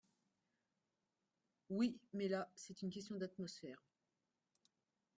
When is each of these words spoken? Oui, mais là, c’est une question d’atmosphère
Oui, 1.69 1.99
mais 2.13 2.27
là, 2.27 2.51
c’est 2.55 2.81
une 2.81 2.89
question 2.89 3.17
d’atmosphère 3.17 3.85